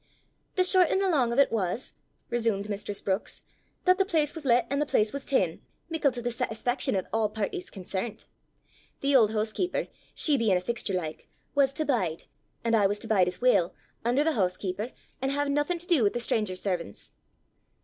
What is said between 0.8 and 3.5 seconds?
an' the lang o' 't was," resumed mistress Brookes,